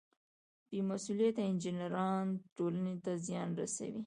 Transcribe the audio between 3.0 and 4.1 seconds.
ته زیان رسوي.